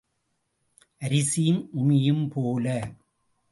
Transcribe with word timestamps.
அரிசியும் 0.97 1.69
உமியும் 1.73 2.29
போல. 2.29 2.93